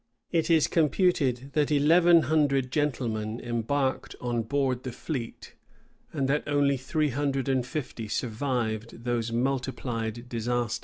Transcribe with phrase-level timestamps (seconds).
[0.31, 5.53] It is computed, that eleven hundred gentlemen embarked on board the fleet,
[6.11, 10.79] and that only three hundred and fifty survived those multiplied disasters.